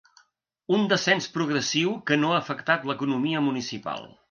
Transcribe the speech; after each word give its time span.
Un 0.77 0.87
descens 0.93 1.27
progressiu 1.35 1.93
que 2.09 2.19
no 2.23 2.33
ha 2.33 2.41
afectat 2.45 2.91
l’economia 2.93 3.45
municipal. 3.53 4.13